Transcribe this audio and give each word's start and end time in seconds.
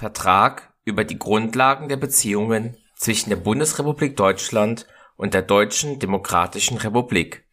Vertrag 0.00 0.72
über 0.86 1.04
die 1.04 1.18
Grundlagen 1.18 1.90
der 1.90 1.98
Beziehungen 1.98 2.78
zwischen 2.96 3.28
der 3.28 3.36
Bundesrepublik 3.36 4.16
Deutschland 4.16 4.86
und 5.16 5.34
der 5.34 5.42
Deutschen 5.42 5.98
Demokratischen 5.98 6.78
Republik. 6.78 7.44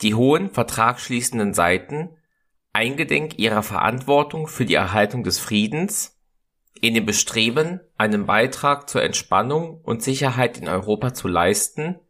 Die 0.00 0.16
hohen 0.16 0.50
vertragsschließenden 0.50 1.54
Seiten, 1.54 2.16
eingedenk 2.72 3.38
ihrer 3.38 3.62
Verantwortung 3.62 4.48
für 4.48 4.64
die 4.64 4.74
Erhaltung 4.74 5.22
des 5.22 5.38
Friedens, 5.38 6.18
in 6.80 6.94
dem 6.94 7.06
Bestreben, 7.06 7.78
einen 7.96 8.26
Beitrag 8.26 8.90
zur 8.90 9.04
Entspannung 9.04 9.80
und 9.80 10.02
Sicherheit 10.02 10.58
in 10.58 10.66
Europa 10.66 11.14
zu 11.14 11.28
leisten, 11.28 12.00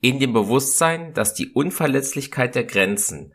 in 0.00 0.20
dem 0.20 0.32
Bewusstsein, 0.32 1.12
dass 1.12 1.34
die 1.34 1.52
Unverletzlichkeit 1.52 2.54
der 2.54 2.64
Grenzen 2.64 3.34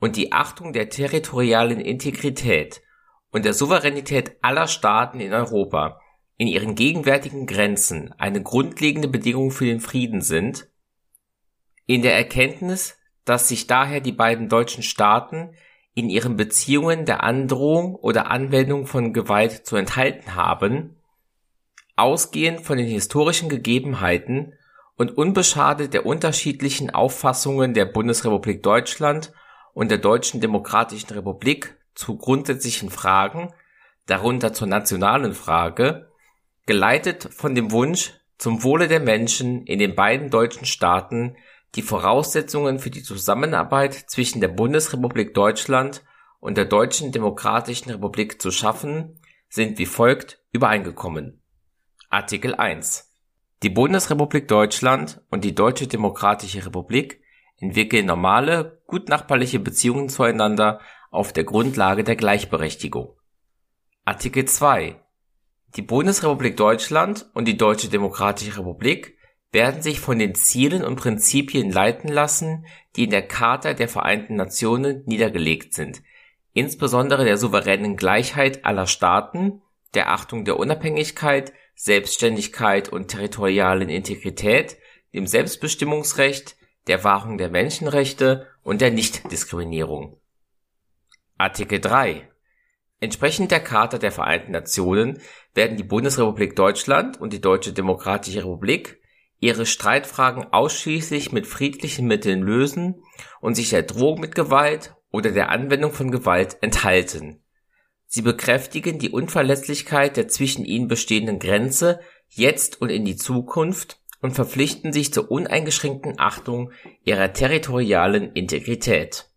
und 0.00 0.16
die 0.16 0.32
Achtung 0.32 0.72
der 0.72 0.88
territorialen 0.88 1.78
Integrität 1.78 2.82
und 3.32 3.44
der 3.44 3.54
Souveränität 3.54 4.36
aller 4.42 4.68
Staaten 4.68 5.18
in 5.18 5.32
Europa 5.32 6.00
in 6.36 6.46
ihren 6.48 6.74
gegenwärtigen 6.74 7.46
Grenzen 7.46 8.14
eine 8.18 8.42
grundlegende 8.42 9.08
Bedingung 9.08 9.50
für 9.50 9.64
den 9.64 9.80
Frieden 9.80 10.20
sind, 10.20 10.68
in 11.86 12.02
der 12.02 12.16
Erkenntnis, 12.16 12.98
dass 13.24 13.48
sich 13.48 13.66
daher 13.66 14.00
die 14.00 14.12
beiden 14.12 14.48
deutschen 14.48 14.82
Staaten 14.82 15.54
in 15.94 16.08
ihren 16.08 16.36
Beziehungen 16.36 17.04
der 17.04 17.22
Androhung 17.22 17.94
oder 17.94 18.30
Anwendung 18.30 18.86
von 18.86 19.12
Gewalt 19.12 19.66
zu 19.66 19.76
enthalten 19.76 20.34
haben, 20.34 20.96
ausgehend 21.96 22.62
von 22.62 22.78
den 22.78 22.88
historischen 22.88 23.48
Gegebenheiten 23.48 24.54
und 24.96 25.16
unbeschadet 25.16 25.94
der 25.94 26.06
unterschiedlichen 26.06 26.90
Auffassungen 26.90 27.74
der 27.74 27.84
Bundesrepublik 27.84 28.62
Deutschland 28.62 29.32
und 29.74 29.90
der 29.90 29.98
Deutschen 29.98 30.40
Demokratischen 30.40 31.10
Republik 31.10 31.76
zu 31.94 32.16
grundsätzlichen 32.16 32.90
Fragen, 32.90 33.52
darunter 34.06 34.52
zur 34.52 34.68
nationalen 34.68 35.34
Frage, 35.34 36.10
geleitet 36.66 37.28
von 37.32 37.54
dem 37.54 37.70
Wunsch, 37.70 38.14
zum 38.38 38.64
Wohle 38.64 38.88
der 38.88 39.00
Menschen 39.00 39.64
in 39.66 39.78
den 39.78 39.94
beiden 39.94 40.30
deutschen 40.30 40.66
Staaten 40.66 41.36
die 41.74 41.82
Voraussetzungen 41.82 42.78
für 42.80 42.90
die 42.90 43.02
Zusammenarbeit 43.02 43.94
zwischen 43.94 44.40
der 44.40 44.48
Bundesrepublik 44.48 45.32
Deutschland 45.32 46.02
und 46.40 46.56
der 46.56 46.64
Deutschen 46.64 47.12
Demokratischen 47.12 47.90
Republik 47.90 48.42
zu 48.42 48.50
schaffen, 48.50 49.20
sind 49.48 49.78
wie 49.78 49.86
folgt 49.86 50.42
übereingekommen. 50.52 51.40
Artikel 52.10 52.54
1. 52.54 53.10
Die 53.62 53.70
Bundesrepublik 53.70 54.48
Deutschland 54.48 55.22
und 55.30 55.44
die 55.44 55.54
Deutsche 55.54 55.86
Demokratische 55.86 56.66
Republik 56.66 57.22
entwickeln 57.58 58.06
normale, 58.06 58.82
gutnachbarliche 58.86 59.60
Beziehungen 59.60 60.08
zueinander 60.08 60.80
auf 61.12 61.32
der 61.32 61.44
Grundlage 61.44 62.04
der 62.04 62.16
Gleichberechtigung. 62.16 63.14
Artikel 64.06 64.46
2. 64.46 64.98
Die 65.76 65.82
Bundesrepublik 65.82 66.56
Deutschland 66.56 67.30
und 67.34 67.46
die 67.46 67.58
Deutsche 67.58 67.88
Demokratische 67.88 68.58
Republik 68.58 69.18
werden 69.52 69.82
sich 69.82 70.00
von 70.00 70.18
den 70.18 70.34
Zielen 70.34 70.82
und 70.82 70.96
Prinzipien 70.96 71.70
leiten 71.70 72.08
lassen, 72.08 72.66
die 72.96 73.04
in 73.04 73.10
der 73.10 73.28
Charta 73.28 73.74
der 73.74 73.88
Vereinten 73.88 74.36
Nationen 74.36 75.02
niedergelegt 75.04 75.74
sind, 75.74 76.02
insbesondere 76.54 77.26
der 77.26 77.36
souveränen 77.36 77.96
Gleichheit 77.96 78.64
aller 78.64 78.86
Staaten, 78.86 79.60
der 79.92 80.10
Achtung 80.10 80.46
der 80.46 80.58
Unabhängigkeit, 80.58 81.52
Selbstständigkeit 81.74 82.88
und 82.88 83.08
territorialen 83.08 83.90
Integrität, 83.90 84.78
dem 85.12 85.26
Selbstbestimmungsrecht, 85.26 86.56
der 86.86 87.04
Wahrung 87.04 87.36
der 87.36 87.50
Menschenrechte 87.50 88.46
und 88.62 88.80
der 88.80 88.90
Nichtdiskriminierung. 88.90 90.21
Artikel 91.42 91.80
3 91.80 92.28
Entsprechend 93.00 93.50
der 93.50 93.58
Charta 93.58 93.98
der 93.98 94.12
Vereinten 94.12 94.52
Nationen 94.52 95.18
werden 95.54 95.76
die 95.76 95.82
Bundesrepublik 95.82 96.54
Deutschland 96.54 97.20
und 97.20 97.32
die 97.32 97.40
Deutsche 97.40 97.72
Demokratische 97.72 98.44
Republik 98.44 99.00
ihre 99.40 99.66
Streitfragen 99.66 100.46
ausschließlich 100.52 101.32
mit 101.32 101.48
friedlichen 101.48 102.06
Mitteln 102.06 102.42
lösen 102.42 103.02
und 103.40 103.56
sich 103.56 103.70
der 103.70 103.82
Drohung 103.82 104.20
mit 104.20 104.36
Gewalt 104.36 104.94
oder 105.10 105.32
der 105.32 105.48
Anwendung 105.48 105.90
von 105.90 106.12
Gewalt 106.12 106.58
enthalten. 106.60 107.42
Sie 108.06 108.22
bekräftigen 108.22 109.00
die 109.00 109.10
Unverletzlichkeit 109.10 110.16
der 110.16 110.28
zwischen 110.28 110.64
ihnen 110.64 110.86
bestehenden 110.86 111.40
Grenze 111.40 111.98
jetzt 112.28 112.80
und 112.80 112.88
in 112.88 113.04
die 113.04 113.16
Zukunft 113.16 114.00
und 114.20 114.30
verpflichten 114.30 114.92
sich 114.92 115.12
zur 115.12 115.28
uneingeschränkten 115.28 116.20
Achtung 116.20 116.70
ihrer 117.02 117.32
territorialen 117.32 118.30
Integrität. 118.30 119.28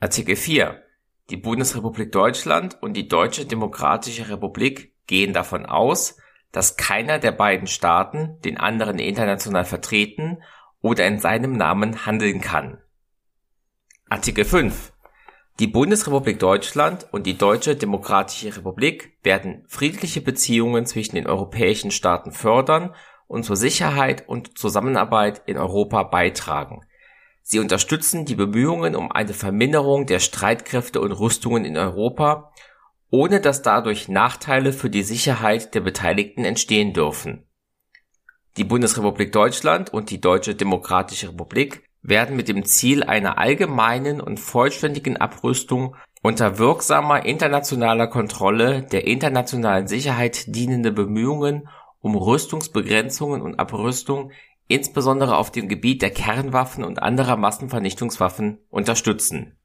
Artikel 0.00 0.34
4 0.34 0.82
Die 1.30 1.36
Bundesrepublik 1.36 2.10
Deutschland 2.10 2.78
und 2.80 2.94
die 2.94 3.06
Deutsche 3.06 3.44
Demokratische 3.44 4.30
Republik 4.30 4.94
gehen 5.06 5.34
davon 5.34 5.66
aus, 5.66 6.16
dass 6.52 6.78
keiner 6.78 7.18
der 7.18 7.32
beiden 7.32 7.66
Staaten 7.66 8.40
den 8.40 8.56
anderen 8.56 8.98
international 8.98 9.66
vertreten 9.66 10.42
oder 10.80 11.06
in 11.06 11.18
seinem 11.18 11.52
Namen 11.52 12.06
handeln 12.06 12.40
kann. 12.40 12.78
Artikel 14.08 14.46
5 14.46 14.94
Die 15.60 15.66
Bundesrepublik 15.66 16.38
Deutschland 16.38 17.06
und 17.12 17.26
die 17.26 17.36
Deutsche 17.36 17.76
Demokratische 17.76 18.56
Republik 18.56 19.18
werden 19.22 19.66
friedliche 19.68 20.22
Beziehungen 20.22 20.86
zwischen 20.86 21.16
den 21.16 21.26
europäischen 21.26 21.90
Staaten 21.90 22.32
fördern 22.32 22.94
und 23.26 23.44
zur 23.44 23.56
Sicherheit 23.56 24.26
und 24.26 24.56
Zusammenarbeit 24.56 25.42
in 25.44 25.58
Europa 25.58 26.04
beitragen. 26.04 26.80
Sie 27.50 27.60
unterstützen 27.60 28.26
die 28.26 28.34
Bemühungen 28.34 28.94
um 28.94 29.10
eine 29.10 29.32
Verminderung 29.32 30.04
der 30.04 30.18
Streitkräfte 30.18 31.00
und 31.00 31.12
Rüstungen 31.12 31.64
in 31.64 31.78
Europa 31.78 32.52
ohne 33.10 33.40
dass 33.40 33.62
dadurch 33.62 34.08
Nachteile 34.08 34.72
für 34.72 34.90
die 34.90 35.02
Sicherheit 35.02 35.74
der 35.74 35.80
Beteiligten 35.80 36.44
entstehen 36.44 36.92
dürfen. 36.92 37.46
Die 38.56 38.64
Bundesrepublik 38.64 39.32
Deutschland 39.32 39.92
und 39.92 40.10
die 40.10 40.20
Deutsche 40.20 40.54
Demokratische 40.54 41.28
Republik 41.28 41.84
werden 42.02 42.36
mit 42.36 42.48
dem 42.48 42.64
Ziel 42.64 43.02
einer 43.02 43.38
allgemeinen 43.38 44.20
und 44.20 44.40
vollständigen 44.40 45.16
Abrüstung 45.16 45.96
unter 46.22 46.58
wirksamer 46.58 47.24
internationaler 47.24 48.08
Kontrolle 48.08 48.82
der 48.82 49.06
internationalen 49.06 49.86
Sicherheit 49.86 50.54
dienende 50.54 50.92
Bemühungen 50.92 51.68
um 52.00 52.14
Rüstungsbegrenzungen 52.14 53.40
und 53.40 53.58
Abrüstung 53.58 54.32
insbesondere 54.68 55.36
auf 55.36 55.50
dem 55.50 55.68
Gebiet 55.68 56.02
der 56.02 56.10
Kernwaffen 56.10 56.84
und 56.84 57.02
anderer 57.02 57.36
Massenvernichtungswaffen 57.36 58.58
unterstützen. 58.70 59.58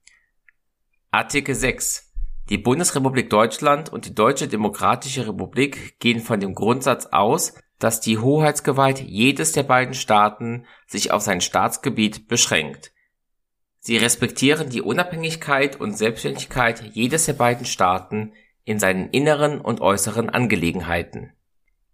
Artikel 1.12 1.53
6 1.53 2.14
die 2.50 2.58
Bundesrepublik 2.58 3.30
Deutschland 3.30 3.91
und 3.91 4.06
die 4.06 4.14
Deutsche 4.14 4.50
Demokratische 4.50 5.28
Republik 5.28 5.97
gehen 6.00 6.19
von 6.19 6.41
dem 6.41 6.53
Grundsatz 6.53 7.06
aus, 7.06 7.53
dass 7.80 8.02
die 8.02 8.18
Hoheitsgewalt 8.18 9.00
jedes 9.00 9.53
der 9.53 9.64
beiden 9.64 9.94
Staaten 9.94 10.66
sich 10.86 11.12
auf 11.12 11.22
sein 11.22 11.40
Staatsgebiet 11.40 12.28
beschränkt. 12.28 12.91
Sie 13.80 13.97
respektieren 13.97 14.70
die 14.70 14.81
Unabhängigkeit 14.81 15.80
und 15.80 15.97
Selbstständigkeit 15.97 16.84
jedes 16.94 17.25
der 17.25 17.34
beiden 17.34 17.66
Staaten 17.66 18.34
in 18.66 18.78
seinen 18.78 19.09
inneren 19.09 19.59
und 19.59 19.80
äußeren 19.80 20.30
Angelegenheiten. 20.30 21.31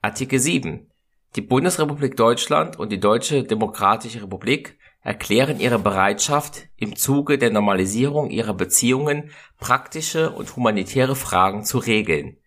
Artikel 0.02 0.40
7 0.40 0.90
Die 1.36 1.42
Bundesrepublik 1.42 2.16
Deutschland 2.16 2.80
und 2.80 2.92
die 2.92 3.00
Deutsche 3.00 3.44
Demokratische 3.44 4.24
Republik 4.24 4.80
erklären 5.02 5.60
ihre 5.60 5.80
Bereitschaft, 5.80 6.68
im 6.76 6.96
Zuge 6.96 7.38
der 7.38 7.52
Normalisierung 7.52 8.32
ihrer 8.32 8.54
Beziehungen 8.54 9.32
praktische 9.60 10.32
und 10.32 10.56
humanitäre 10.56 11.16
Fragen 11.16 11.64
zu 11.64 11.78
regeln. 11.78 12.38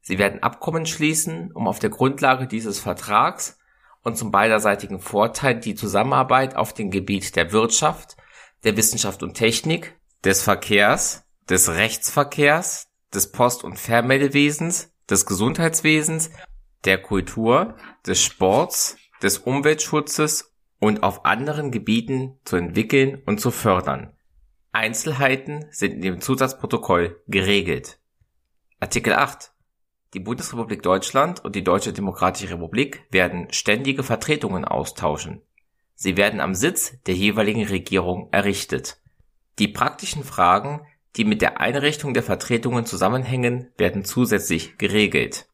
Sie 0.00 0.18
werden 0.18 0.42
Abkommen 0.42 0.86
schließen, 0.86 1.52
um 1.52 1.68
auf 1.68 1.78
der 1.78 1.90
Grundlage 1.90 2.46
dieses 2.46 2.80
Vertrags 2.80 3.58
und 4.02 4.16
zum 4.16 4.30
beiderseitigen 4.30 4.98
Vorteil 4.98 5.60
die 5.60 5.74
Zusammenarbeit 5.74 6.56
auf 6.56 6.72
dem 6.72 6.90
Gebiet 6.90 7.36
der 7.36 7.52
Wirtschaft, 7.52 8.16
der 8.64 8.76
Wissenschaft 8.76 9.22
und 9.22 9.34
Technik, 9.34 9.94
des 10.24 10.42
Verkehrs, 10.42 11.24
des 11.48 11.68
Rechtsverkehrs, 11.68 12.88
des 13.14 13.30
Post- 13.30 13.62
und 13.62 13.78
Fernmeldewesens, 13.78 14.92
des 15.08 15.26
Gesundheitswesens, 15.26 16.30
der 16.84 16.98
Kultur, 16.98 17.76
des 18.06 18.22
Sports, 18.22 18.96
des 19.22 19.38
Umweltschutzes 19.38 20.52
und 20.78 21.02
auf 21.02 21.24
anderen 21.24 21.70
Gebieten 21.70 22.38
zu 22.44 22.56
entwickeln 22.56 23.22
und 23.24 23.40
zu 23.40 23.50
fördern. 23.50 24.12
Einzelheiten 24.72 25.66
sind 25.70 25.94
in 25.94 26.00
dem 26.00 26.20
Zusatzprotokoll 26.20 27.22
geregelt. 27.28 28.00
Artikel 28.80 29.12
8. 29.12 29.52
Die 30.14 30.20
Bundesrepublik 30.20 30.82
Deutschland 30.82 31.44
und 31.44 31.54
die 31.54 31.64
Deutsche 31.64 31.92
Demokratische 31.92 32.54
Republik 32.54 33.06
werden 33.10 33.48
ständige 33.52 34.02
Vertretungen 34.02 34.64
austauschen. 34.64 35.42
Sie 35.94 36.16
werden 36.16 36.40
am 36.40 36.54
Sitz 36.54 37.00
der 37.06 37.14
jeweiligen 37.14 37.64
Regierung 37.64 38.28
errichtet. 38.32 38.98
Die 39.58 39.68
praktischen 39.68 40.24
Fragen, 40.24 40.86
die 41.16 41.24
mit 41.24 41.42
der 41.42 41.60
Einrichtung 41.60 42.14
der 42.14 42.22
Vertretungen 42.22 42.86
zusammenhängen, 42.86 43.70
werden 43.76 44.04
zusätzlich 44.04 44.78
geregelt. 44.78 45.46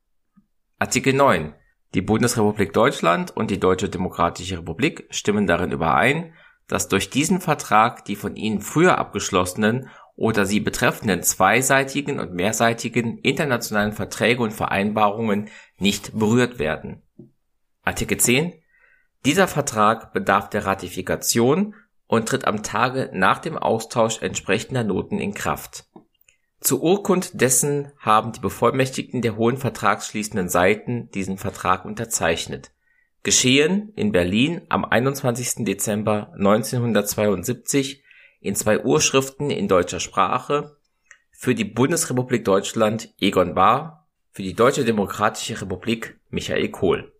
Artikel 0.80 1.12
9. 1.12 1.54
Die 1.94 2.02
Bundesrepublik 2.02 2.72
Deutschland 2.72 3.36
und 3.36 3.50
die 3.50 3.58
Deutsche 3.58 3.88
Demokratische 3.88 4.58
Republik 4.58 5.08
stimmen 5.10 5.48
darin 5.48 5.72
überein, 5.72 6.34
dass 6.68 6.86
durch 6.86 7.10
diesen 7.10 7.40
Vertrag 7.40 8.04
die 8.04 8.14
von 8.14 8.36
ihnen 8.36 8.60
früher 8.60 8.96
abgeschlossenen 8.96 9.88
oder 10.14 10.46
sie 10.46 10.60
betreffenden 10.60 11.24
zweiseitigen 11.24 12.20
und 12.20 12.32
mehrseitigen 12.32 13.18
internationalen 13.18 13.90
Verträge 13.90 14.40
und 14.40 14.52
Vereinbarungen 14.52 15.48
nicht 15.78 16.16
berührt 16.16 16.60
werden. 16.60 17.02
Artikel 17.82 18.18
10 18.18 18.54
Dieser 19.24 19.48
Vertrag 19.48 20.12
bedarf 20.12 20.48
der 20.48 20.64
Ratifikation 20.64 21.74
und 22.06 22.28
tritt 22.28 22.44
am 22.44 22.62
Tage 22.62 23.10
nach 23.12 23.40
dem 23.40 23.58
Austausch 23.58 24.22
entsprechender 24.22 24.84
Noten 24.84 25.18
in 25.18 25.34
Kraft. 25.34 25.87
Zur 26.60 26.82
Urkund 26.82 27.40
dessen 27.40 27.92
haben 27.98 28.32
die 28.32 28.40
Bevollmächtigten 28.40 29.22
der 29.22 29.36
hohen 29.36 29.58
vertragsschließenden 29.58 30.48
Seiten 30.48 31.08
diesen 31.12 31.38
Vertrag 31.38 31.84
unterzeichnet. 31.84 32.72
Geschehen 33.22 33.92
in 33.94 34.12
Berlin 34.12 34.62
am 34.68 34.84
21. 34.84 35.64
Dezember 35.64 36.32
1972 36.34 38.02
in 38.40 38.54
zwei 38.54 38.84
Urschriften 38.84 39.50
in 39.50 39.68
deutscher 39.68 40.00
Sprache 40.00 40.76
für 41.30 41.54
die 41.54 41.64
Bundesrepublik 41.64 42.44
Deutschland 42.44 43.14
Egon 43.20 43.54
Bahr, 43.54 44.08
für 44.32 44.42
die 44.42 44.54
Deutsche 44.54 44.84
Demokratische 44.84 45.60
Republik 45.60 46.18
Michael 46.30 46.70
Kohl 46.70 47.12